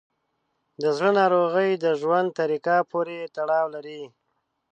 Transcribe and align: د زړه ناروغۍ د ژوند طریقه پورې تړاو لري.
د 0.81 0.83
زړه 0.97 1.09
ناروغۍ 1.19 1.71
د 1.83 1.85
ژوند 2.01 2.27
طریقه 2.39 2.75
پورې 2.91 3.17
تړاو 3.35 3.65
لري. 3.75 4.01